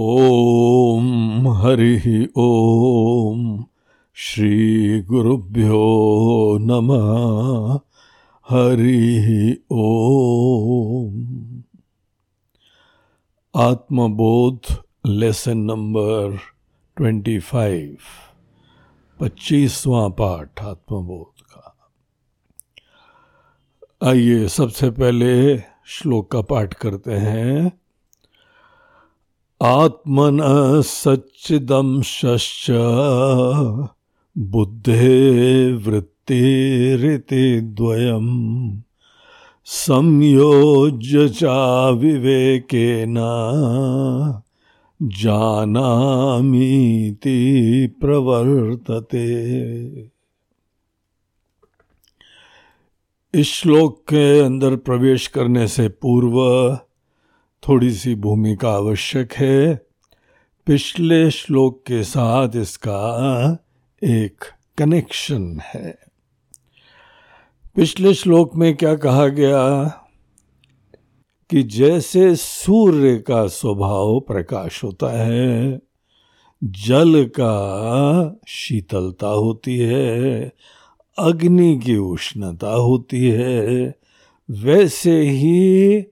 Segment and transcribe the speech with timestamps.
[0.00, 3.64] ॐ हरिः ॐ
[4.14, 5.78] श्रीगुरुभ्यो
[6.60, 7.08] नमः।
[8.50, 11.24] हरिः ॐ
[13.54, 14.60] Atmabodh
[15.06, 16.38] lesson number
[16.96, 17.96] twenty five,
[19.20, 21.92] पच्चीसवां पाठ आत्मबोध का।
[24.08, 27.80] आइए सबसे पहले श्लोक का पाठ करते हैं।
[29.62, 30.38] आत्मन
[30.80, 32.66] सच्चिदंश्च
[34.38, 38.80] बुद्धे वृत्तिरिति द्वयम्
[39.64, 43.14] संयोज्य चा विवेकेन
[45.02, 45.96] जानामीति
[48.00, 49.50] प्रवर्तते।
[53.34, 56.78] इस श्लोक के अंदर प्रवेश करने से पूर्व
[57.68, 59.74] थोड़ी सी भूमिका आवश्यक है।
[60.66, 63.58] पिछले श्लोक के साथ इसका
[64.04, 64.44] एक
[64.78, 65.98] कनेक्शन है।
[67.74, 69.84] पिछले श्लोक में क्या कहा गया?
[71.50, 75.80] कि जैसे सूर्य का स्वभाव प्रकाश होता है,
[76.64, 80.52] जल का शीतलता होती है,
[81.18, 83.94] अग्नि की उष्णता होती है,
[84.50, 86.02] वैसे ही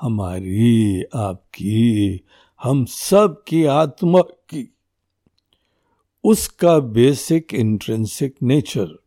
[0.00, 2.20] हमारी, आपकी,
[2.62, 4.74] हम सब की आत्मा की।
[6.24, 8.98] उसका बेसिक इंट्रेंसिक नेचर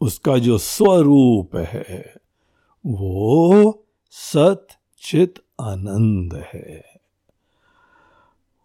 [0.00, 2.14] उसका जो स्वरूप है,
[2.86, 4.66] वो सत
[5.00, 6.84] चित आनंद है।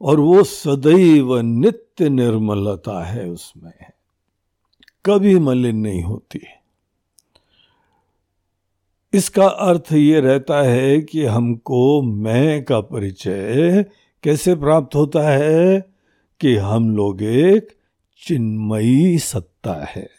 [0.02, 3.92] और वो सदैव नित्य निर्मलता है उसमें।
[5.06, 6.40] कभी मलिन नहीं होती।
[9.18, 13.86] इसका अर्थ ये रहता है कि हमको मैं का परिचय
[14.24, 15.90] कैसे प्राप्त होता है
[16.40, 17.68] कि हम लोग एक
[18.28, 20.10] चिन्मयी सत्ता है।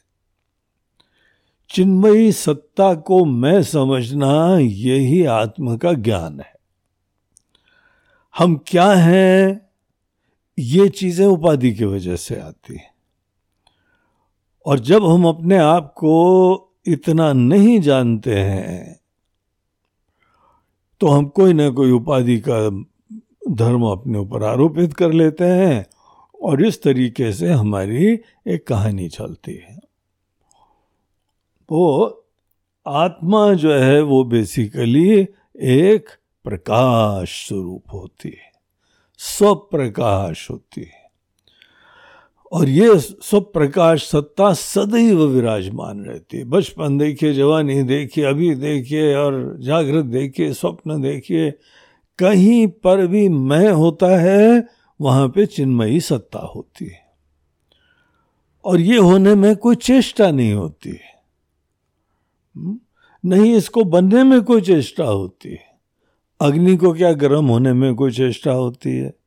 [1.70, 6.54] चिन्मयी सत्ता को मैं समझना यही आत्म का ज्ञान है।
[8.38, 9.70] हम क्या हैं?
[10.58, 12.94] ये चीज़ें उपाधि की वजह से आती हैं।
[14.66, 19.00] और जब हम अपने आप को इतना नहीं जानते हैं
[21.00, 22.58] तो हम कोई ना कोई उपाधि का
[23.54, 25.86] धर्म अपने ऊपर आरोपित कर लेते हैं
[26.42, 28.12] और इस तरीके से हमारी
[28.46, 29.78] एक कहानी चलती है।
[31.70, 31.84] वो
[32.86, 35.10] आत्मा जो है वो बेसिकली
[35.60, 36.08] एक
[36.44, 38.52] प्रकाश स्वरूप होती है
[39.18, 40.97] स्वप्रकाश होती है।
[42.52, 49.14] और ये सब प्रकाश सत्ता सदैव विराजमान रहती है। बचपन देखिए, जवानी देखिए, अभी देखिए
[49.14, 51.50] और जागृत देखिए, स्वप्न देखिए,
[52.18, 54.68] कहीं पर भी मैं होता है,
[55.00, 57.08] वहाँ पे चिन्मयी सत्ता होती है।
[58.64, 61.22] और ये होने में कोई चेष्टा नहीं होती है।
[62.56, 62.78] हम्म?
[63.24, 65.78] नहीं, इसको बनने में कोई चेष्टा होती है।
[66.40, 69.17] अग्नि को क्या गर्म होने में कोई चेष्टा होती है?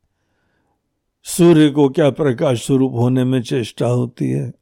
[1.24, 4.52] सूर्य को क्या प्रकाश स्वरूप होने में चेष्टा होती है?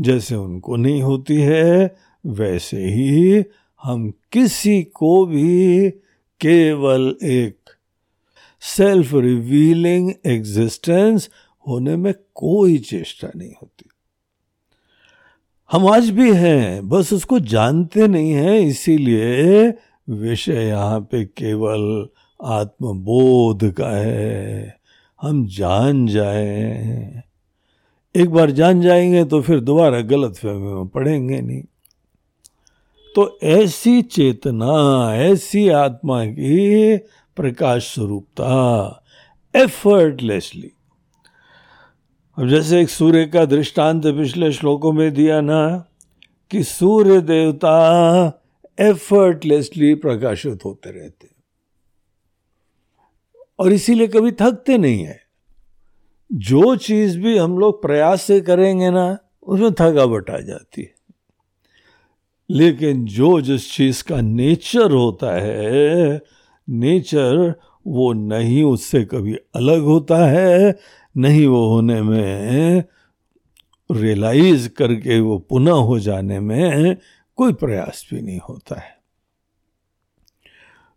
[0.00, 1.96] जैसे उनको नहीं होती है,
[2.26, 3.44] वैसे ही
[3.82, 5.90] हम किसी को भी
[6.40, 7.56] केवल एक
[8.60, 11.30] सेल्फ रिवीलिंग एग्जिस्टेंस
[11.68, 13.90] होने में कोई चेष्टा नहीं होती।
[15.72, 19.74] हम आज भी हैं, बस उसको जानते नहीं हैं, इसीलिए
[20.08, 22.08] विषय यहाँ पे केवल
[22.44, 24.79] आत्मबोध का है।
[25.22, 27.22] हम जान जाए।
[28.16, 31.62] एक बार जान जाएँगे तो फिर दोबारा गलत फहमी में पढ़ेंगे नहीं।
[33.14, 36.96] तो ऐसी चेतना, ऐसी आत्मा की
[37.36, 39.04] प्रकाश स्वरूपता
[39.56, 40.70] एफर्टलेसली
[42.38, 45.84] अब जैसे एक सूर्य का दृष्टांत पिछले श्लोकों में दिया ना,
[46.50, 48.42] कि सूर्य देवता
[48.80, 51.29] एफर्टलेसली प्रकाशित होते रहते।
[53.60, 55.20] और इसीलिए कभी थकते नहीं है।
[56.32, 60.94] जो चीज़ भी हम लोग प्रयास से करेंगे ना, उसमें थकावट आ जाती है।
[62.50, 66.20] लेकिन जो जिस चीज़ का नेचर होता है,
[66.68, 67.54] नेचर
[67.86, 70.78] वो नहीं उससे कभी अलग होता है,
[71.16, 72.84] नहीं वो होने में
[73.92, 76.96] रियलाइज़ करके वो पुनः हो जाने में
[77.36, 79.00] कोई प्रयास भी नहीं होता है।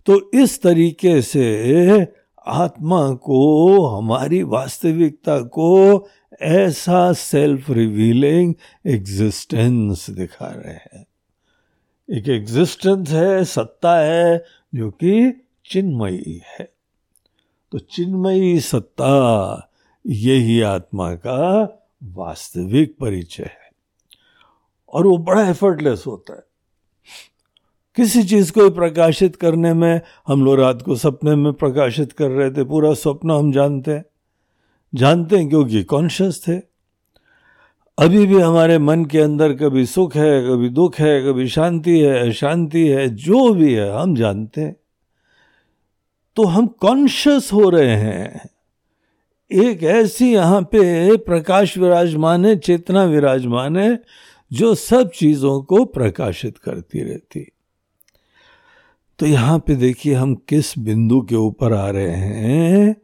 [0.05, 6.07] तो इस तरीके से आत्मा को, हमारी वास्तविकता को
[6.41, 8.53] ऐसा सेल्फ रिवीलिंग
[8.85, 11.05] एग्जिस्टेंस दिखा रहे हैं।
[12.11, 14.45] एक एग्जिस्टेंस है, सत्ता है,
[14.75, 16.73] जो कि चिन्मयी है।
[17.71, 19.71] तो चिन्मयी सत्ता,
[20.07, 21.63] यही आत्मा का
[22.03, 23.71] वास्तविक परिचय है।
[24.93, 26.52] और वो बड़ा एफर्टलेस होता है।
[27.95, 32.51] किसी चीज़ को प्रकाशित करने में, हम लोग रात को सपने में प्रकाशित कर रहे
[32.51, 34.05] थे, पूरा स्वप्न हम जानते हैं।
[34.95, 36.57] जानते हैं क्योंकि कॉन्शियस थे।
[37.99, 42.29] अभी भी हमारे मन के अंदर कभी सुख है, कभी दुख है, कभी शांति है,
[42.29, 44.75] अशांति है, जो भी है, हम जानते हैं।
[46.35, 48.49] तो हम कॉन्शियस हो रहे हैं।
[49.51, 54.03] एक ऐसी यहाँ पे प्रकाश विराजमान है, चेतना विराजमान है,
[54.53, 57.52] जो सब चीज़ों को प्रकाशित करती रहती
[59.19, 62.95] तो यहाँ पे देखिए हम किस बिंदु के ऊपर आ रहे हैं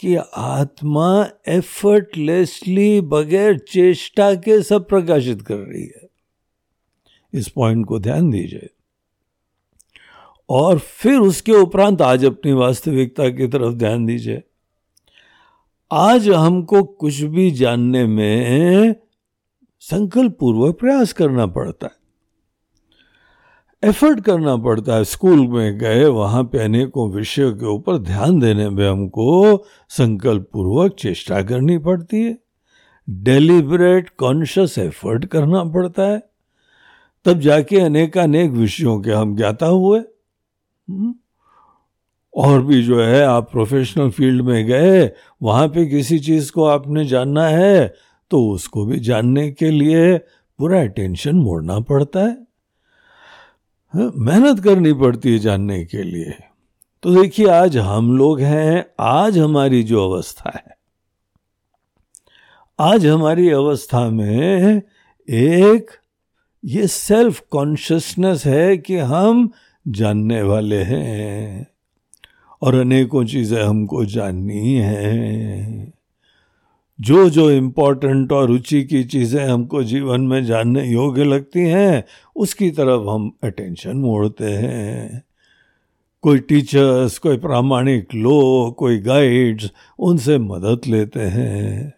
[0.00, 6.08] कि आत्मा एफर्टलेसली बगैर चेष्टा के सब प्रकाशित कर रही है।
[7.34, 8.70] इस पॉइंट को ध्यान दीजिए।
[10.48, 14.42] और फिर उसके उपरांत आज अपनी वास्तविकता की तरफ़ ध्यान दीजिए।
[15.92, 18.94] आज हमको कुछ भी जानने में
[19.80, 21.99] संकल्प पूर्वक प्रयास करना पड़ता है।
[23.84, 28.70] एफर्ट करना पड़ता है। स्कूल में गए वहाँ पे अनेकों विषयों के ऊपर ध्यान देने
[28.70, 32.38] में हमको संकल्प पूर्वक चेष्टा करनी पड़ती है।
[33.10, 36.22] डेलिबरेट कॉन्शियस एफर्ट करना पड़ता है।
[37.24, 39.98] तब जाके अनेकानेक विषयों के हम ज्ञाता हुए।
[40.90, 41.14] हम्म?
[42.36, 45.12] और भी जो है आप प्रोफेशनल फ़ील्ड में गए
[45.42, 47.94] वहाँ पे किसी चीज़ को आपने जानना है
[48.30, 50.18] तो उसको भी जानने के लिए
[50.58, 52.49] पूरा अटेंशन मोड़ना पड़ता है हाँ,
[53.94, 56.34] मेहनत करनी पड़ती है जानने के लिए।
[57.02, 60.76] तो देखिए, आज हम लोग हैं, आज हमारी जो अवस्था है।
[62.80, 64.82] आज हमारी अवस्था में
[65.28, 65.90] एक
[66.64, 69.50] ये सेल्फ कॉन्शियसनेस है कि हम
[69.88, 71.66] जानने वाले हैं
[72.62, 75.92] और अनेकों चीज़ें हमको जाननी है।
[77.00, 82.04] जो जो इम्पोर्टेंट और रुचि की चीज़ें हमको जीवन में जानने योग्य लगती हैं,
[82.36, 85.22] उसकी तरफ़ हम अटेंशन मोड़ते हैं।
[86.22, 91.94] कोई टीचर्स कोई प्रामाणिक लोग, कोई गाइड्स उनसे मदद लेते हैं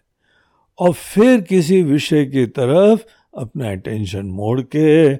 [0.79, 3.03] और फिर किसी विषय की तरफ़
[3.37, 5.15] अपना अटेंशन मोड़ के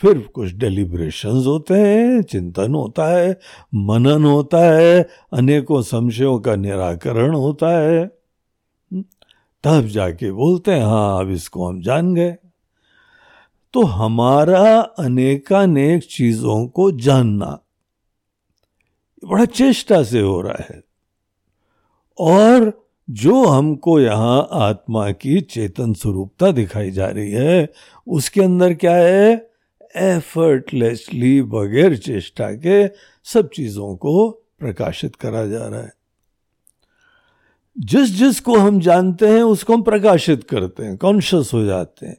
[0.00, 3.38] फिर कुछ डेलिब्रेशंस होते हैं, चिंतन होता है,
[3.74, 8.17] मनन होता है, अनेकों संशयों का निराकरण होता है।
[9.64, 12.36] तब जाके बोलते हैं हाँ अब इसको हम जान गए।
[13.72, 17.58] तो हमारा अनेकानेक चीज़ों को जानना
[19.24, 20.82] बड़ा चेष्टा से हो रहा है।
[22.18, 27.72] और जो हमको यहाँ आत्मा की चेतन स्वरूपता दिखाई जा रही है,
[28.06, 29.50] उसके अंदर क्या है?
[29.96, 32.88] एफर्टलेसली बगैर चेष्टा के
[33.24, 35.97] सब चीज़ों को प्रकाशित करा जा रहा है।
[37.80, 42.16] जिस जिस को हम जानते हैं, उसको हम प्रकाशित करते हैं कॉन्शियस हो जाते हैं।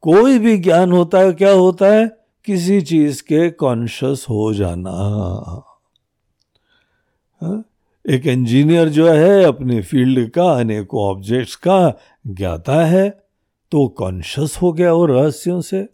[0.00, 2.18] कोई भी ज्ञान होता है, क्या होता है?
[2.44, 4.90] किसी चीज़ के कॉन्शियस हो जाना।
[7.42, 7.62] हा?
[8.10, 13.10] एक इंजीनियर जो है, अपने फ़ील्ड का, अनेकों ऑब्जेक्ट्स का ज्ञाता है
[13.70, 15.88] तो कॉन्शियस हो गया वो रहस्यों से।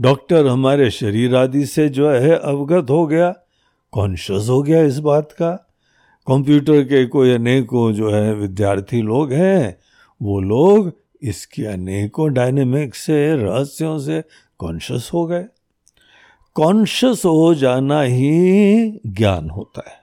[0.00, 3.34] डॉक्टर हमारे शरीर आदि से जो है, अवगत हो गया
[3.92, 5.65] कॉन्शियस हो गया इस बात का।
[6.28, 9.78] कंप्यूटर के कोई अनेकों जो है विद्यार्थी लोग हैं,
[10.22, 14.24] वो लोग इसके अनेकों डायनेमिक से, रहस्यों से
[14.58, 15.44] कॉन्शियस हो गए।
[16.54, 19.96] कॉन्शियस हो जाना ही ज्ञान होता है।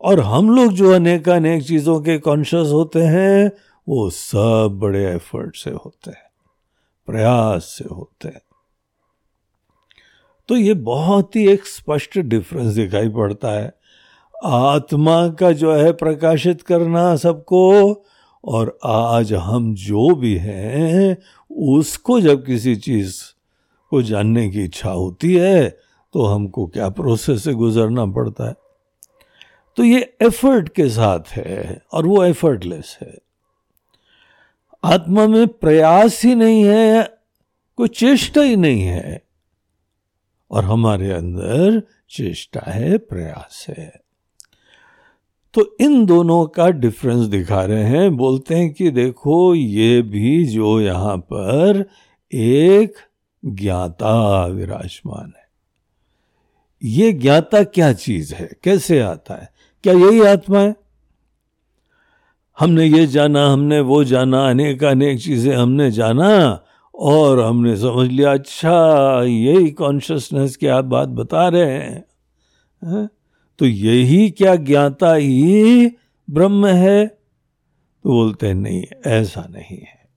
[0.00, 3.52] और हम लोग जो अनेक अनेक चीज़ों के कॉन्शियस होते हैं,
[3.88, 6.30] वो सब बड़े एफर्ट से होते हैं,
[7.06, 8.42] प्रयास से होते हैं।
[10.48, 13.83] तो ये बहुत ही एक स्पष्ट डिफरेंस दिखाई पड़ता है।
[14.44, 18.04] आत्मा का जो है प्रकाशित करना सबको,
[18.44, 21.16] और आज हम जो भी हैं,
[21.50, 23.22] उसको जब किसी चीज़
[23.90, 25.68] को जानने की इच्छा होती है
[26.14, 28.54] तो हमको क्या प्रोसेस से गुजरना पड़ता है?
[29.76, 33.16] तो ये एफर्ट के साथ है, और वो एफर्टलेस है।
[34.84, 37.02] आत्मा में प्रयास ही नहीं है,
[37.78, 39.22] कोई चेष्टा ही नहीं है,
[40.50, 44.03] और हमारे अंदर चेष्टा है, प्रयास है।
[45.54, 50.80] तो इन दोनों का डिफरेंस दिखा रहे हैं। बोलते हैं कि देखो, ये भी जो
[50.80, 51.90] यहाँ पर
[52.34, 52.94] एक
[53.44, 55.44] ज्ञाता विराजमान है।
[56.84, 58.50] ये ज्ञाता क्या चीज़ है?
[58.64, 59.48] कैसे आता है?
[59.82, 60.76] क्या यही आत्मा है?
[62.58, 68.32] हमने ये जाना, हमने वो जाना, अनेक अनेक चीज़ें हमने जाना और हमने समझ लिया
[68.32, 72.04] अच्छा यही कॉन्शियसनेस की आप बात बता रहे हैं।
[72.84, 73.08] है?
[73.58, 75.88] तो यही क्या ज्ञाता ही
[76.30, 77.06] ब्रह्म है?
[78.02, 80.08] तो बोलते हैं नहीं, ऐसा नहीं है।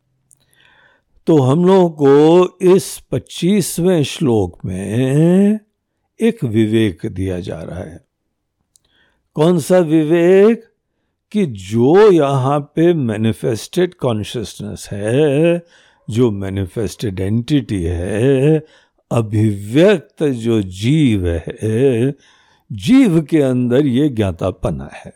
[1.28, 5.60] तो हम लोगों को इस पच्चीसवें श्लोक में
[6.22, 8.06] एक विवेक दिया जा रहा है।
[9.34, 10.64] कौन सा विवेक?
[11.32, 15.64] कि जो यहाँ पे मैनिफेस्टेड कॉन्शियसनेस है,
[16.10, 18.66] जो मैनिफेस्टेड एंटिटी है,
[19.12, 22.12] अभिव्यक्त जो जीव है
[22.72, 25.14] जीव के अंदर ये ज्ञातापना है।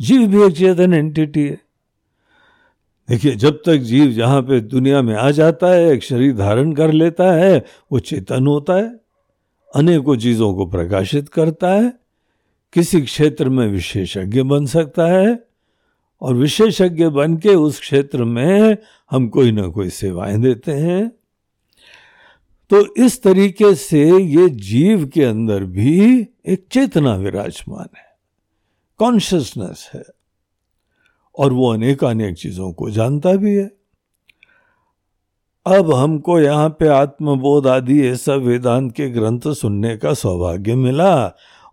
[0.00, 1.72] जीव भी एक चेतन एंटिटी है
[3.08, 6.92] देखिए, जब तक जीव जहाँ पे दुनिया में आ जाता है, एक शरीर धारण कर
[6.92, 9.00] लेता है, वो चेतन होता है,
[9.74, 11.92] अनेकों चीज़ों को प्रकाशित करता है,
[12.72, 15.44] किसी क्षेत्र में विशेषज्ञ बन सकता है,
[16.22, 18.76] और विशेषज्ञ बन के उस क्षेत्र में
[19.10, 21.12] हम कोई ना कोई सेवाएँ देते हैं।
[22.72, 25.96] तो इस तरीके से ये जीव के अंदर भी
[26.46, 28.04] एक चेतना विराजमान है
[29.00, 30.02] कॉन्शियसनेस है,
[31.38, 33.70] और वो अनेक अनेक चीज़ों को जानता भी है।
[35.66, 41.14] अब हमको यहाँ पे आत्मबोध आदि ये सब वेदांत के ग्रंथ सुनने का सौभाग्य मिला,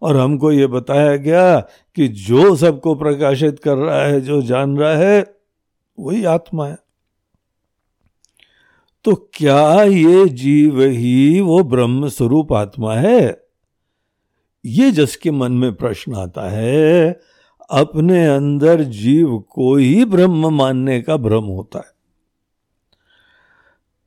[0.02, 1.60] और हमको ये बताया गया
[1.98, 5.26] कि जो सबको प्रकाशित कर रहा है, जो जान रहा है,
[5.98, 6.78] वही आत्मा है।
[9.04, 13.44] तो क्या ये जीव ही वो ब्रह्म स्वरूप आत्मा है?
[14.66, 17.20] ये जिसके मन में प्रश्न आता है,
[17.70, 21.92] अपने अंदर जीव को ही ब्रह्म मानने का भ्रम होता है।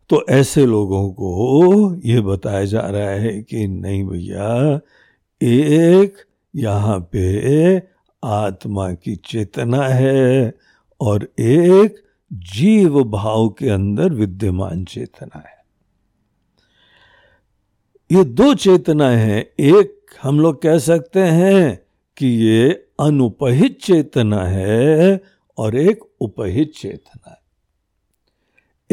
[0.09, 4.81] तो ऐसे लोगों को ये बताया जा रहा है कि नहीं भैया,
[5.43, 6.17] एक
[6.57, 7.79] यहाँ पे
[8.25, 10.55] आत्मा की चेतना है
[11.01, 15.65] और एक जीव भाव के अंदर विद्यमान चेतना है।
[18.19, 21.87] ये दो चेतना है। एक हम लोग कह सकते हैं
[22.17, 25.21] कि ये अनुपहित चेतना है
[25.59, 27.43] और एक उपहित चेतना है।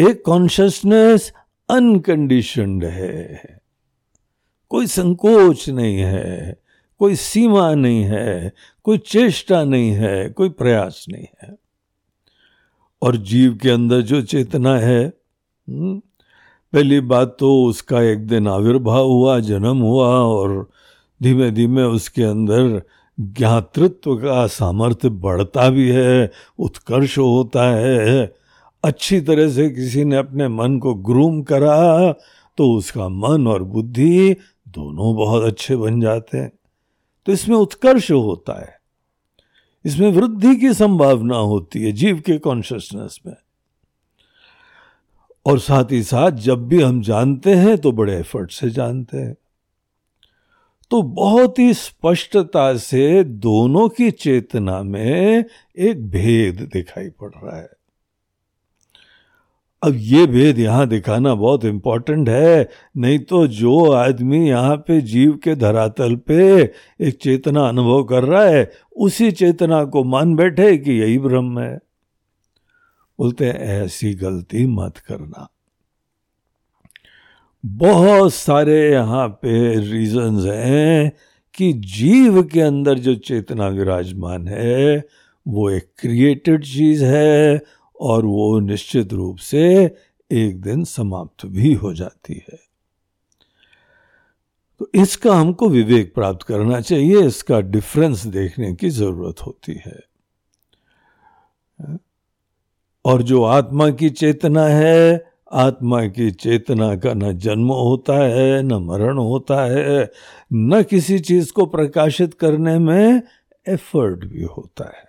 [0.09, 1.33] एक कॉन्शियसनेस
[1.69, 3.41] अनकंडीशनड है।
[4.69, 6.61] कोई संकोच नहीं है,
[6.99, 8.53] कोई सीमा नहीं है,
[8.83, 11.58] कोई चेष्टा नहीं है, कोई प्रयास नहीं है।
[13.01, 16.01] और जीव के अंदर जो चेतना है हम्म,
[16.73, 20.69] पहली बात तो उसका एक दिन आविर्भाव हुआ जन्म हुआ और
[21.23, 22.81] धीमे धीमे उसके अंदर
[23.19, 28.35] ज्ञातृत्व का सामर्थ्य बढ़ता भी है उत्कर्ष होता है।
[28.83, 32.11] अच्छी तरह से किसी ने अपने मन को ग्रूम करा
[32.57, 34.35] तो उसका मन और बुद्धि
[34.67, 36.51] दोनों बहुत अच्छे बन जाते हैं।
[37.25, 38.78] तो इसमें उत्कर्ष होता है।
[39.85, 43.35] इसमें वृद्धि की संभावना होती है, जीव के कॉन्शियसनेस में।
[45.45, 49.35] और साथ ही साथ जब भी हम जानते हैं तो बड़े एफर्ट से जानते हैं।
[50.91, 55.45] तो बहुत ही स्पष्टता से दोनों की चेतना में
[55.77, 57.69] एक भेद दिखाई पड़ रहा है।
[59.83, 65.39] अब ये भेद यहाँ दिखाना बहुत इंपॉर्टेंट है। नहीं तो जो आदमी यहाँ पे जीव
[65.43, 66.61] के धरातल पे
[67.01, 71.79] एक चेतना अनुभव कर रहा है, उसी चेतना को मान बैठे कि यही ब्रह्म है।
[73.19, 75.47] बोलते हैं, ऐसी गलती मत करना।
[77.65, 81.11] बहुत सारे यहाँ पे रीजंस हैं
[81.53, 85.03] कि जीव के अंदर जो चेतना विराजमान है,
[85.47, 87.61] वो एक क्रिएटेड चीज़ है
[87.99, 89.95] और वो निश्चित रूप से
[90.31, 92.59] एक दिन समाप्त भी हो जाती है।
[94.79, 99.99] तो इसका हमको विवेक प्राप्त करना चाहिए, इसका डिफरेंस देखने की ज़रूरत होती है।
[103.05, 108.73] और जो आत्मा की चेतना है, आत्मा की चेतना का न जन्म होता है, न
[108.73, 110.11] मरण होता है,
[110.53, 113.21] न किसी चीज़ को प्रकाशित करने में
[113.67, 115.08] एफर्ट भी होता है।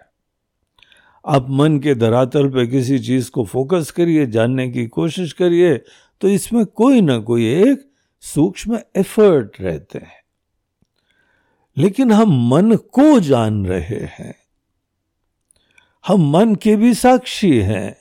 [1.27, 5.79] आप मन के धरातल पे किसी चीज़ को फोकस करिए, जानने की कोशिश करिए
[6.21, 10.21] तो इसमें कोई ना कोई एक सूक्ष्म एफर्ट रहते हैं।
[11.77, 14.35] लेकिन हम मन को जान रहे हैं।
[16.07, 17.97] हम मन के भी साक्षी हैं।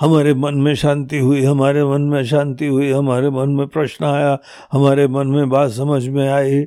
[0.00, 4.38] हमारे मन में शांति हुई, हमारे मन में शांति हुई, हमारे मन में प्रश्न आया,
[4.72, 6.64] हमारे मन में बात समझ में आई।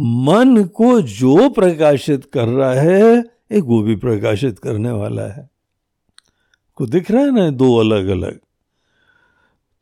[0.00, 5.50] मन को जो प्रकाशित कर रहा है एक वो भी प्रकाशित करने वाला है।
[6.74, 8.40] को दिख रहा है ना, दो अलग अलग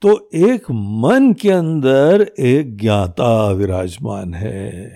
[0.01, 4.89] तो एक मन के अंदर एक ज्ञाता विराजमान है,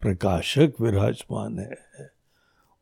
[0.00, 1.78] प्रकाशक विराजमान है,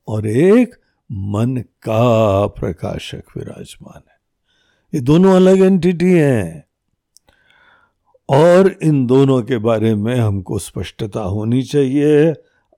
[0.08, 0.74] और एक
[1.12, 4.16] मन का प्रकाशक विराजमान है।
[4.94, 6.64] ये दोनों अलग एंटिटी हैं।
[8.28, 12.34] और इन दोनों के बारे में हमको स्पष्टता होनी चाहिए।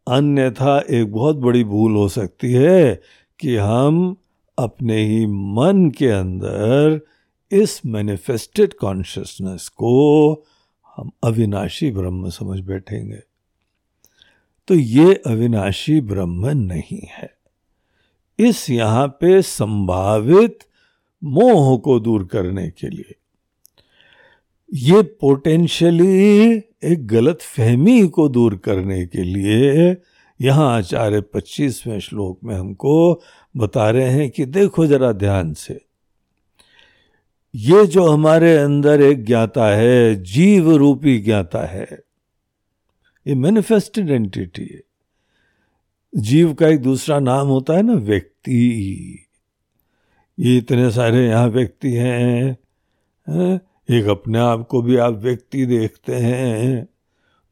[0.08, 3.02] अन्यथा एक बहुत बड़ी भूल हो सकती है
[3.40, 4.16] कि हम
[4.58, 7.00] अपने ही मन के अंदर
[7.52, 10.32] इस मैनिफेस्टेड कॉन्शियसनेस को
[10.96, 13.18] हम अविनाशी ब्रह्म समझ बैठेंगे।
[14.68, 17.36] तो ये अविनाशी ब्रह्म नहीं है।
[18.38, 20.58] इस यहाँ पे संभावित
[21.24, 23.14] मोह को दूर करने के लिए
[24.72, 29.96] ये पोटेंशियली एक गलत फहमी को दूर करने के लिए
[30.40, 33.22] यहाँ आचार्य पच्चीसवें श्लोक में हमको
[33.56, 35.80] बता रहे हैं कि देखो जरा ध्यान से।
[37.54, 41.88] ये जो हमारे अंदर एक ज्ञाता है, जीव रूपी ज्ञाता है,
[43.26, 44.82] ये मैनिफेस्टेड एंटिटी है।
[46.16, 49.18] जीव का एक दूसरा नाम होता है ना, व्यक्ति।
[50.40, 52.56] ये इतने सारे यहाँ व्यक्ति हैं,
[53.28, 53.60] है?
[53.90, 56.88] एक अपने आप को भी आप व्यक्ति देखते हैं।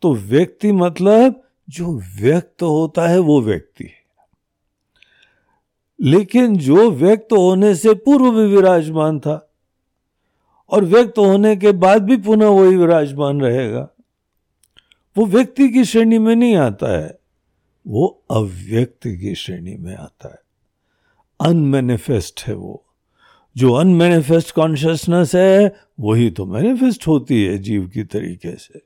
[0.02, 4.04] तो व्यक्ति मतलब जो व्यक्त होता है वो व्यक्ति है।
[6.00, 9.52] लेकिन जो व्यक्त होने से पूर्व भी विराजमान था
[10.70, 13.88] और व्यक्त होने के बाद भी पुनः वही विराजमान रहेगा,
[15.16, 17.18] वो व्यक्ति की श्रेणी में नहीं आता है,
[17.86, 20.38] वो अव्यक्त की श्रेणी में आता है।
[21.40, 22.83] अनमेनिफेस्ट है वो।
[23.56, 28.82] जो अनमेनिफेस्ट कॉन्शियसनेस है, वही तो मैनिफेस्ट होती है जीव की तरीके से।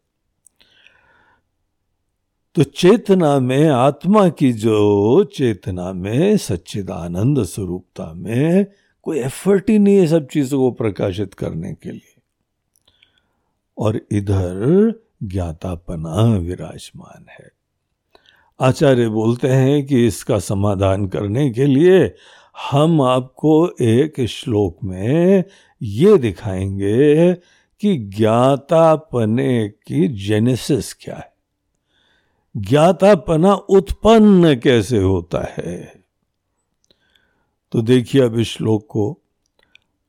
[2.54, 8.66] तो चेतना में, आत्मा की जो चेतना में, सच्चिदानंद स्वरूपता में,
[9.02, 12.14] कोई एफर्ट ही नहीं है सब चीज़ों को प्रकाशित करने के लिए।
[13.78, 17.50] और इधर ज्ञातापना विराजमान है।
[18.60, 22.14] आचार्य बोलते हैं कि इसका समाधान करने के लिए
[22.70, 25.44] हम आपको एक श्लोक में
[25.82, 27.34] ये दिखाएँगे
[27.80, 31.32] कि ज्ञातापने की जेनेसिस क्या है।
[32.56, 36.04] ज्ञातापना उत्पन्न कैसे होता है?
[37.72, 39.18] तो देखिए अब इस श्लोक को,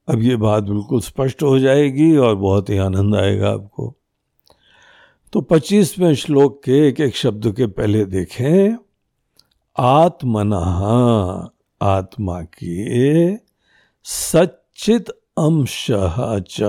[0.10, 3.96] अब ये बात बिल्कुल स्पष्ट हो जाएगी और बहुत ही आनंद आएगा आपको।
[5.34, 8.78] तो पच्चीसवें श्लोक के एक एक शब्द के पहले देखें,
[9.78, 13.38] आत्मना आत्मा की
[14.06, 16.62] सचित अंश च।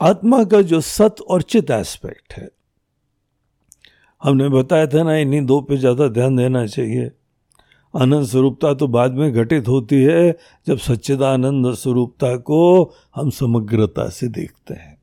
[0.00, 2.48] आत्मा का जो सत और चित एस्पेक्ट है।
[4.22, 7.10] हमने बताया था ना, इन्हीं दो पे ज़्यादा ध्यान देना चाहिए।
[7.94, 10.36] आनंद स्वरूपता तो बाद में घटित होती है,
[10.66, 14.98] जब सच्चिदानंद स्वरूपता को हम समग्रता से देखते हैं।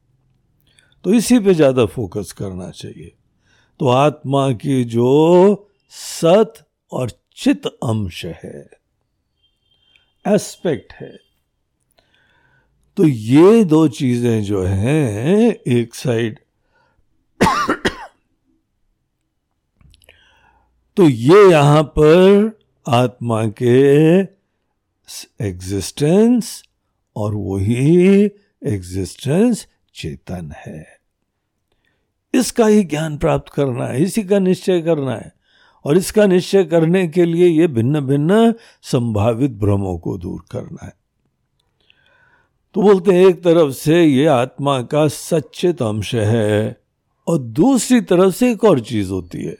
[1.05, 3.11] तो इसी पे ज़्यादा फोकस करना चाहिए।
[3.79, 6.53] तो आत्मा की जो सत
[6.91, 8.69] और चित अंश है
[10.25, 11.11] एस्पेक्ट है।
[12.97, 16.39] तो ये दो चीज़ें जो हैं, एक साइड
[20.97, 22.51] तो ये यहाँ पर
[22.85, 24.19] आत्मा के
[25.41, 26.63] एग्जिस्टेंस
[27.15, 28.23] और वही
[28.65, 30.85] एग्जिस्टेंस चेतन है।
[32.33, 35.38] इसका ही ज्ञान प्राप्त करना है, इसी का निश्चय करना है।
[35.85, 40.93] और इसका निश्चय करने के लिए ये भिन्न भिन्न संभावित भ्रमों को दूर करना है।
[42.73, 46.81] तो बोलते हैं, एक तरफ़ से ये आत्मा का सच्चित अंश है
[47.27, 49.57] और दूसरी तरफ़ से एक और चीज़ होती है।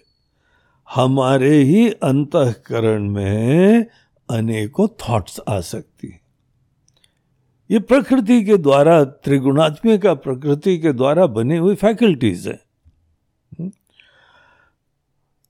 [0.96, 3.86] हमारे ही अंतकरण में
[4.30, 6.22] अनेकों थॉट्स आ सकती हैं।
[7.72, 12.62] ये प्रकृति के द्वारा, त्रिगुणात्मिक प्रकृति के द्वारा बनी हुई फैकल्टीज है?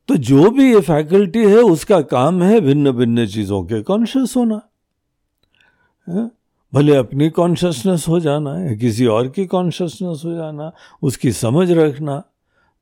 [0.09, 4.61] तो जो भी ये फैकल्टी है, उसका काम है भिन्न भिन्न चीज़ों के कॉन्शियस होना।
[6.09, 6.31] है?
[6.73, 10.71] भले अपनी कॉन्शियसनेस हो जाना है किसी और की कॉन्शियसनेस हो जाना,
[11.03, 12.23] उसकी समझ रखना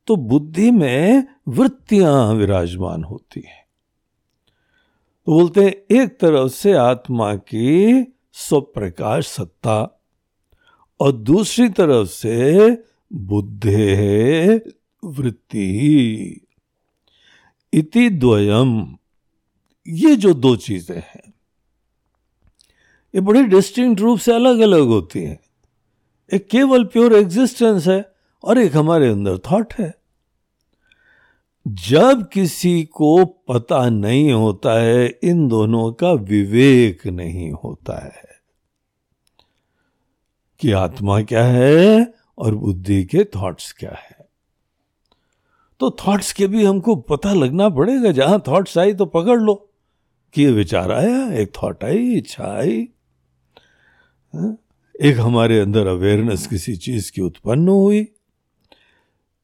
[0.07, 3.65] तो बुद्धि में वृत्तियाँ विराजमान होती हैं।
[5.25, 10.01] तो बोलते हैं, एक तरफ़ से आत्मा की स्वप्रकाश सत्ता,
[10.99, 12.69] और दूसरी तरफ़ से
[13.13, 14.61] बुद्धे
[15.03, 16.46] वृत्ति।
[17.77, 18.97] इति द्वयम।
[19.87, 21.33] ये जो दो चीज़ें हैं,
[23.13, 25.39] ये बड़े डिस्टिंक्ट रूप से अलग अलग होती हैं।
[26.31, 28.03] एक केवल प्योर एग्जिस्टेंस है
[28.43, 29.93] और एक हमारे अंदर थॉट है।
[31.65, 38.25] जब किसी को पता नहीं होता है, इन दोनों का विवेक नहीं होता है
[40.59, 44.16] कि आत्मा क्या है और बुद्धि के थॉट्स क्या है।
[45.79, 49.63] तो थॉट्स के भी हमको पता लगना पड़ेगा, जहाँ थॉट्स आई तो पकड़ लो।
[50.33, 52.89] कि ये विचार आया, एक थॉट आई, इच्छा आई।
[54.33, 54.57] हाँ?
[55.01, 58.07] एक हमारे अंदर अवेयरनेस किसी चीज़ की उत्पन्न हुई।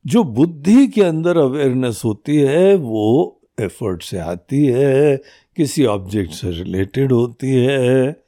[0.07, 5.17] जो बुद्धि के अंदर अवेयरनेस होती है, वो एफर्ट से आती है,
[5.55, 8.23] किसी ऑब्जेक्ट से रिलेटेड होती है,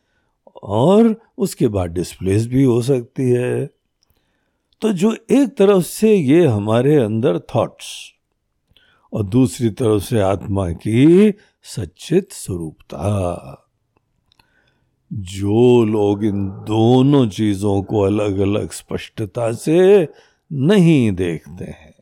[0.64, 3.70] और उसके बाद डिस्प्लेस भी हो सकती है।
[4.82, 8.12] तो जो एक तरफ़ से ये हमारे अंदर थॉट्स
[9.14, 11.34] और दूसरी तरफ़ से आत्मा की
[11.64, 13.62] सचित स्वरूपता।
[15.14, 20.08] जो लोग इन दोनों चीज़ों को अलग अलग स्पष्टता से
[20.52, 21.96] नहीं देखते हैं।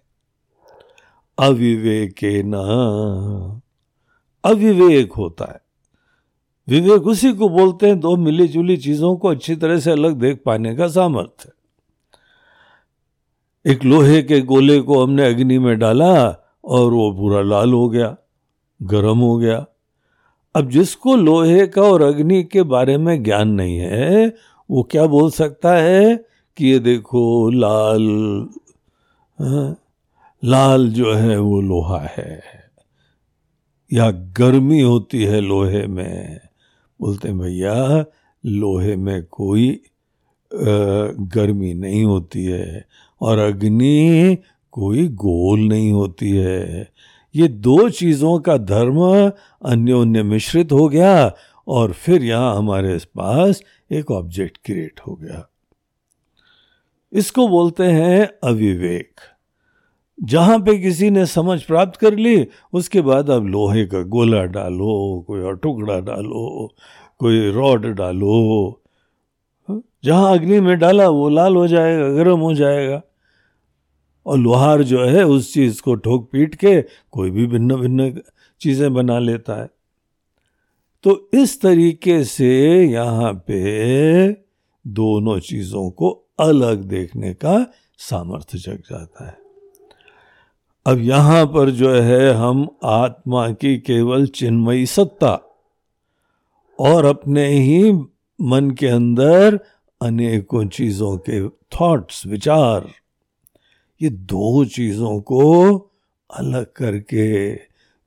[1.40, 2.54] अविवेके न,
[4.46, 5.62] अविवेक होता है।
[6.70, 10.42] विवेक उसी को बोलते हैं, दो मिली जुली चीज़ों को अच्छी तरह से अलग देख
[10.46, 11.52] पाने का सामर्थ्य।
[13.66, 16.14] एक लोहे के गोले को हमने अग्नि में डाला
[16.64, 18.16] और वो पूरा लाल हो गया
[18.84, 19.66] गर्म हो गया।
[20.56, 24.36] अब जिसको लोहे का और अग्नि के बारे में ज्ञान नहीं है
[24.72, 26.16] वो क्या बोल सकता है
[26.58, 28.04] कि ये देखो लाल
[29.40, 29.78] हाँ,
[30.44, 32.42] लाल जो है वो लोहा है।
[33.94, 36.40] या गर्मी होती है लोहे में।
[37.02, 38.06] बोलते भैया
[38.46, 39.82] लोहे में कोई
[40.54, 42.86] गर्मी नहीं होती है।
[43.24, 44.38] और अग्नि
[44.72, 46.88] कोई गोल नहीं होती है।
[47.36, 49.32] ये दो चीज़ों का धर्म
[49.66, 51.36] अन्योन्य मिश्रित हो गया
[51.68, 55.50] और फिर यहाँ हमारे पास एक ऑब्जेक्ट क्रिएट हो गया।
[57.14, 59.22] इसको बोलते हैं अविवेक।
[60.24, 65.24] जहाँ पे किसी ने समझ प्राप्त कर ली, उसके बाद अब लोहे का गोला डालो,
[65.28, 66.76] कोई और टुकड़ा डालो,
[67.20, 68.82] कोई रॉड डालो।
[70.06, 73.02] जहाँ अग्नि में डाला, वो लाल हो जाएगा, गर्म हो जाएगा।
[74.26, 76.82] और लोहार जो है, उस चीज़ को ठोक पीट के
[77.12, 78.22] कोई भी भिन्न भिन्न
[78.62, 79.70] चीज़ें बना लेता है।
[81.04, 84.32] तो इस तरीके से यहाँ पे
[84.88, 86.10] दोनों चीज़ों को
[86.40, 89.38] अलग देखने का सामर्थ्य जग जाता है।
[90.86, 95.40] अब यहाँ पर जो है, हम आत्मा की केवल चिन्मयी सत्ता
[96.80, 97.92] और अपने ही
[98.42, 99.60] मन के अंदर
[100.02, 102.92] अनेकों चीज़ों के थॉट्स विचार
[104.04, 105.42] ये दो चीज़ों को
[106.30, 107.54] अलग करके,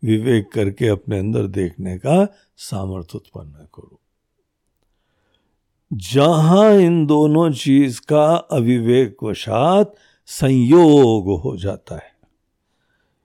[0.02, 4.00] विवेक करके अपने अंदर देखने का सामर्थ्य उत्पन्न करो।
[5.90, 9.94] जहाँ इन दोनों चीज़ का अविवेक वशात
[10.28, 12.14] संयोग हो जाता है,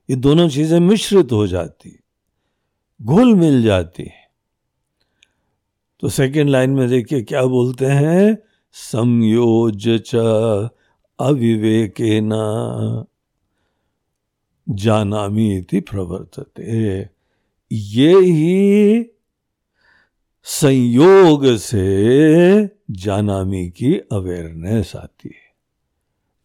[0.09, 1.97] ये दोनों चीज़ें मिश्रित हो जाती,
[2.99, 4.19] घुल मिल जाती है।
[6.03, 8.37] तो सेकेंड लाइन में देखिए, क्या बोलते हैं?
[8.75, 9.89] संयोज
[11.21, 12.29] अविवेकेन।
[14.69, 17.01] जानामी इति प्रवर्तते।
[17.71, 19.05] ये ही
[20.43, 25.51] संयोग से जानामी की अवेयरनेस आती है।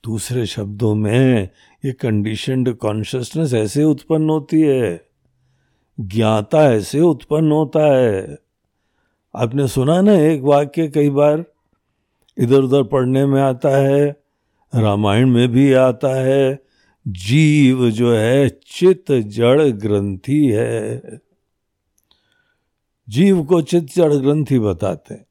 [0.04, 1.48] दूसरे शब्दों में
[1.84, 5.08] ये कंडीशनड कॉन्शियसनेस ऐसे उत्पन्न होती है।
[6.00, 8.38] ज्ञाता ऐसे उत्पन्न होता है।
[9.36, 11.44] आपने सुना ना एक वाक्य कई बार?
[12.38, 14.25] इधर उधर पढ़ने में आता है
[14.76, 16.58] रामायण में भी आता है
[17.06, 21.00] जीव जो है चित जड़ ग्रंथि है।
[23.08, 25.24] जीव को चित जड़ ग्रंथि बताते हैं।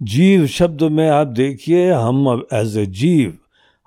[0.00, 3.38] जीव शब्द में आप देखिए हम एज ए जीव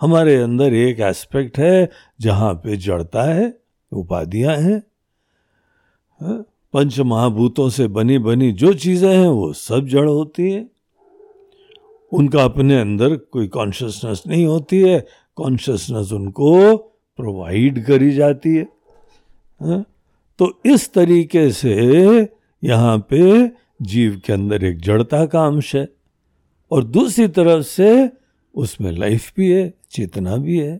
[0.02, 1.90] हमारे अंदर एक एस्पेक्ट है
[2.22, 3.54] जहाँ पे जड़ता है
[3.92, 4.82] उपाधियाँ हैं।
[6.22, 10.73] हाँ, पंच महाभूतों से बनी बनी जो चीज़ें हैं वो सब जड़ होती है।
[12.14, 16.78] उनका अपने अंदर कोई कॉन्शियसनेस नहीं होती है। कॉन्शियसनेस उनको
[17.18, 18.64] प्रोवाइड करी जाती है।
[19.62, 19.84] हा?
[20.40, 21.74] तो इस तरीके से
[22.64, 25.88] यहाँ पे जीव के अंदर एक जड़ता का अंश है
[26.72, 28.10] और दूसरी तरफ़ से
[28.56, 30.80] उसमें लाइफ भी है, चेतना भी है।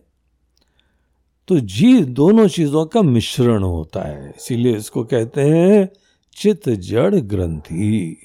[1.48, 5.88] तो जीव दोनों चीज़ों का मिश्रण होता है, इसीलिए इसको कहते हैं
[6.36, 8.16] चित जड़ ग्रंथि।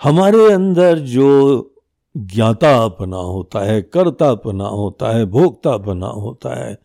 [0.00, 1.28] हमारे अंदर जो
[2.14, 6.76] ज्ञाता अपना होता है, कर्तापना होता है, भोक्तापना होता है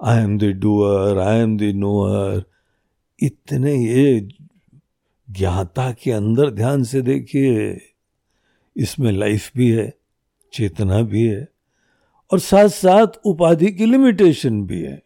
[0.00, 2.42] I am the doer I am the knower
[3.18, 4.20] इतने ये
[5.28, 7.80] ज्ञाता के अंदर ध्यान से देखिए,
[8.76, 9.92] इसमें लाइफ भी है,
[10.52, 11.46] चेतना भी है,
[12.30, 15.02] और साथ साथ उपाधि की लिमिटेशन भी है।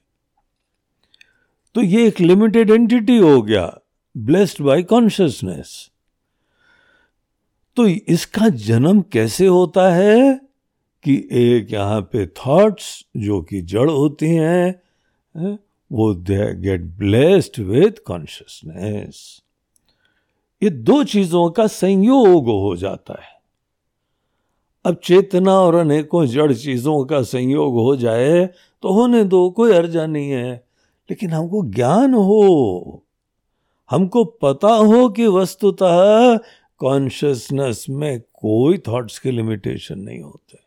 [1.75, 3.67] तो ये एक लिमिटेड एंटिटी हो गया
[4.15, 5.91] ब्लेस्ड बाय कॉन्शियसनेस
[7.77, 10.35] तो इसका जन्म कैसे होता है
[11.05, 15.59] कि एक यहाँ पे थॉट्स जो कि जड़ होती हैं
[15.91, 19.43] वो they get blessed with consciousness
[20.63, 23.33] ये दो चीज़ों का संयोग हो जाता है।
[24.85, 28.47] अब चेतना और अनेकों जड़ चीज़ों का संयोग हो जाए
[28.83, 30.53] तो होने दो, कोई अर्जा नहीं है।
[31.09, 33.03] लेकिन हमको ज्ञान हो,
[33.91, 36.39] हमको पता हो कि वस्तुतः
[36.79, 40.59] कॉन्शियसनेस में कोई थॉट्स के लिमिटेशन नहीं होते।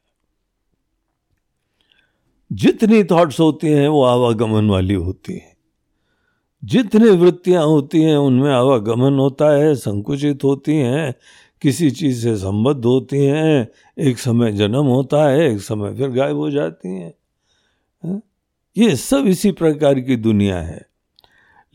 [2.51, 5.57] जितनी थॉट्स होती हैं, वो आवागमन वाली होती हैं।
[6.65, 11.15] जितनी वृत्तियाँ होती हैं, उनमें आवागमन होता है, संकुचित होती हैं,
[11.61, 13.67] किसी चीज़ से संबद्ध होती हैं,
[13.99, 17.13] एक समय जन्म होता है, एक समय फिर गायब हो जाती हैं।
[18.03, 18.21] हाँ?
[18.77, 20.85] ये सब इसी प्रकार की दुनिया है।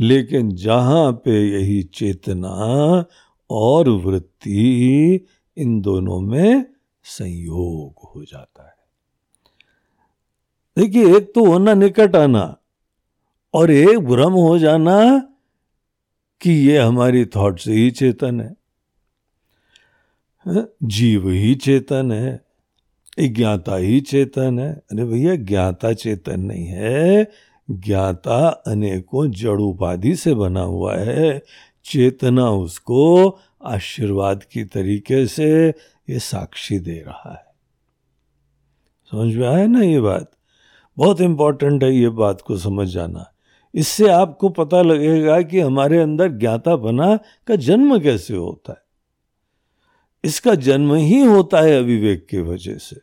[0.00, 3.04] लेकिन जहाँ पे यही चेतना
[3.52, 6.64] और वृत्ति इन दोनों में
[7.04, 8.74] संयोग हो जाता है।
[10.76, 12.44] देखिए एक तो होना निकट आना
[13.54, 14.96] और एक भ्रम हो जाना
[16.40, 18.56] कि ये हमारी थॉट से ही चेतन है।
[20.46, 22.40] हाँ, जीव ही चेतन है
[23.20, 27.30] ज्ञाता ही चेतन है। अरे भैया ज्ञाता चेतन नहीं है
[27.70, 31.42] ज्ञाता अनेकों जड़ उपाधि से बना हुआ है।
[31.84, 33.28] चेतना उसको
[33.64, 35.68] आशीर्वाद की तरीके से
[36.10, 37.52] ये साक्षी दे रहा है।
[39.12, 40.30] समझ में आया ना ये बात?
[40.98, 43.32] बहुत इंपॉर्टेंट है ये बात को समझ जाना।
[43.74, 48.82] इससे आपको पता लगेगा कि हमारे अंदर ज्ञाता बना का जन्म कैसे होता है।
[50.24, 52.96] इसका जन्म ही होता है अविवेक की वजह से।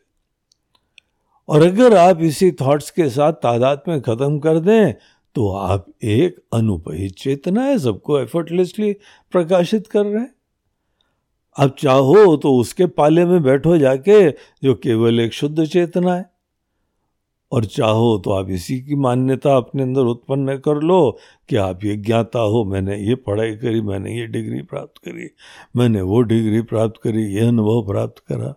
[1.48, 4.94] और अगर आप इसी थॉट्स के साथ तादाद में खत्म कर दें
[5.34, 8.92] तो आप एक अनुपहित चेतना है, सबको एफर्टलेसली
[9.32, 10.34] प्रकाशित कर रहे हैं।
[11.58, 16.30] आप चाहो तो उसके पाले में बैठो जाके, जो केवल एक शुद्ध चेतना है।
[17.52, 21.96] और चाहो तो आप इसी की मान्यता अपने अंदर उत्पन्न कर लो कि आप ये
[21.96, 25.30] ज्ञाता हो, मैंने ये पढ़ाई करी, मैंने ये डिग्री प्राप्त करी,
[25.76, 28.54] मैंने वो डिग्री प्राप्त करी, ये अनुभव प्राप्त करा।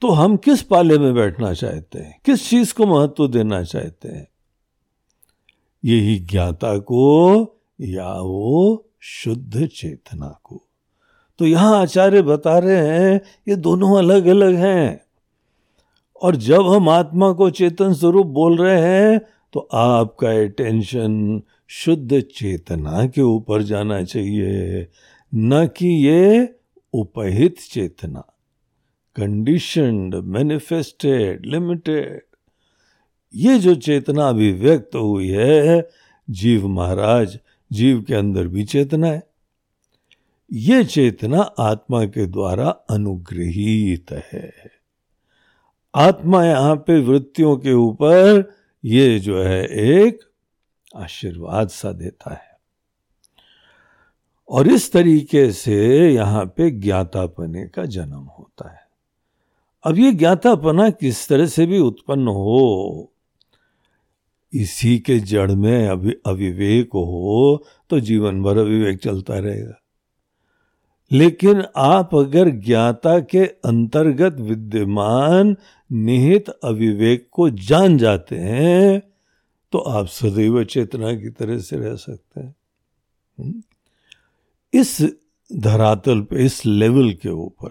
[0.00, 2.20] तो हम किस पाले में बैठना चाहते हैं?
[2.24, 4.28] किस चीज़ को महत्व देना चाहते हैं?
[5.86, 7.02] यही ज्ञाता को
[7.80, 10.62] या वो शुद्ध चेतना को।
[11.38, 15.00] तो यहाँ आचार्य बता रहे हैं, ये दोनों अलग अलग हैं।
[16.22, 19.18] और जब हम आत्मा को चेतन स्वरूप बोल रहे हैं
[19.52, 24.86] तो आपका अटेंशन शुद्ध चेतना के ऊपर जाना चाहिए,
[25.32, 26.54] न कि ये
[26.94, 28.24] उपहित चेतना।
[29.16, 32.22] Conditioned, manifested, limited.
[33.34, 35.90] ये जो चेतना अभिव्यक्त हुई है,
[36.30, 37.38] जीव महाराज,
[37.72, 39.26] जीव के अंदर भी चेतना है।
[40.52, 44.52] ये चेतना आत्मा के द्वारा अनुग्रहित है।
[45.94, 50.20] आत्मा यहाँ पे वृत्तियों के ऊपर ये जो है एक
[50.96, 52.60] आशीर्वाद सा देता है।
[54.48, 58.88] और इस तरीके से यहाँ पे ज्ञातापने का जन्म होता है।
[59.84, 63.12] अब ये ज्ञातापना किस तरह से भी उत्पन्न हो
[64.52, 65.88] इसी के जड़ में
[66.26, 69.80] अविवेक हो तो जीवन भर अविवेक चलता रहेगा
[71.12, 75.56] लेकिन आप अगर ज्ञाता के अंतर्गत विद्यमान,
[75.92, 79.02] निहित अविवेक को जान जाते हैं
[79.72, 82.54] तो आप सदैव चेतना की तरह से रह सकते हैं?
[84.74, 85.14] इस
[85.52, 87.70] धरातल पे, इस लेवल के ऊपर,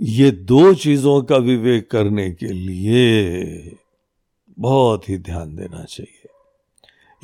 [0.00, 3.76] ये दो चीज़ों का विवेक करने के लिए
[4.58, 6.30] बहुत ही ध्यान देना चाहिए।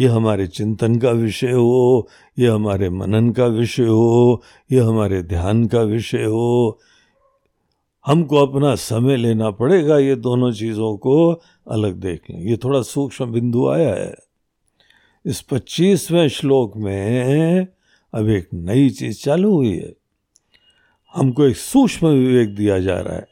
[0.00, 4.42] ये हमारे चिंतन का विषय हो, ये हमारे मनन का विषय हो,
[4.72, 6.80] ये हमारे ध्यान का विषय हो।
[8.06, 11.32] हमको अपना समय लेना पड़ेगा ये दोनों चीज़ों को
[11.70, 14.14] अलग देख लें। ये थोड़ा सूक्ष्म बिंदु आया है।
[15.26, 17.66] इस पच्चीसवें श्लोक में
[18.14, 19.94] अब एक नई चीज़ चालू हुई है।
[21.14, 23.26] हमको एक सूक्ष्म विवेक दिया जा रहा है।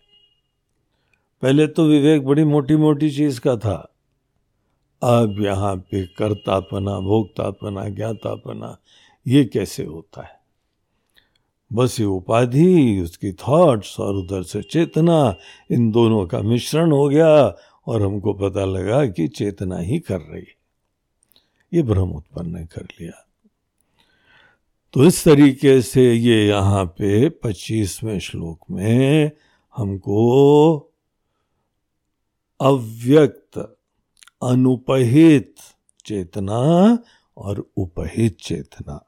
[1.42, 3.89] पहले तो विवेक बड़ी मोटी मोटी चीज़ का था।
[5.02, 8.78] अब यहाँ पे कर्तापना, भोक्तापना, ज्ञातापना,
[9.26, 10.40] ये कैसे होता है?
[11.72, 15.36] बस ये उपाधि, उसकी थॉट्स और उधर से चेतना,
[15.70, 20.46] इन दोनों का मिश्रण हो गया और हमको पता लगा कि चेतना ही कर रही
[21.74, 23.26] ये भ्रम उत्पन्न कर लिया।
[24.92, 29.30] तो इस तरीके से ये यहाँ पे पच्चीसवें श्लोक में
[29.76, 30.76] हमको
[32.60, 33.76] अव्यक्त
[34.42, 35.54] अनुपहित
[36.06, 36.58] चेतना
[37.36, 39.06] और उपहित चेतना।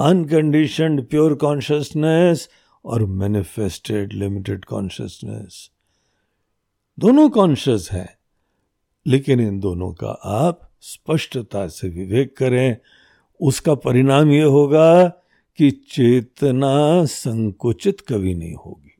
[0.00, 2.48] अनकंडीशनड प्योर कॉन्शियसनेस
[2.84, 5.70] और मैनिफेस्टेड लिमिटेड कॉन्शियसनेस
[6.98, 8.08] दोनों कॉन्शियस हैं,
[9.06, 12.76] लेकिन इन दोनों का आप स्पष्टता से विवेक करें।
[13.40, 15.08] उसका परिणाम ये होगा
[15.58, 18.91] कि चेतना संकुचित कभी नहीं होगी।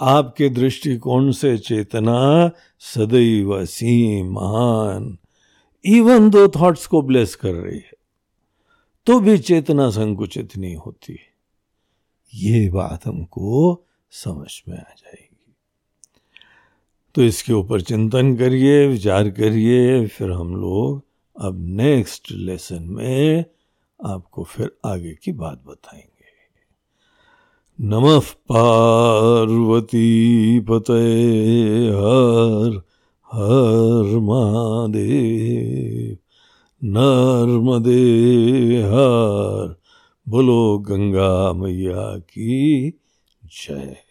[0.00, 5.18] आपके दृष्टिकोण से चेतना सदैव असीम महान
[5.84, 7.92] इवन दो थॉट्स को ब्लेस कर रही है
[9.06, 11.18] तो भी चेतना संकुचित नहीं होती।
[12.34, 15.54] ये बात हमको समझ में आ जाएगी।
[17.14, 21.04] तो इसके ऊपर चिंतन करिए, विचार करिए, फिर हम लोग
[21.40, 23.44] अब नेक्स्ट लेसन में
[24.04, 26.07] आपको फिर आगे की बात बताएँगे।
[27.80, 32.82] नमः पार्वती पते हर
[33.32, 36.18] हर महादेव।
[36.84, 39.80] नर्मदे हर।
[40.28, 42.92] बोलो गंगा मैया की
[43.44, 44.07] जय।